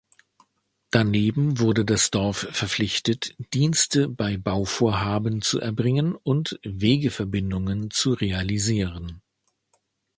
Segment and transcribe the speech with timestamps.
[0.89, 9.21] Daneben wurde das Dorf verpflichtet, Dienste bei Bauvorhaben zu erbringen und Wegeverbindungen zu realisieren.